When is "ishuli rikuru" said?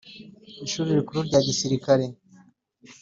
0.65-1.19